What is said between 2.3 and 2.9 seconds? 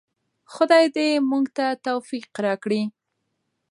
راکړي.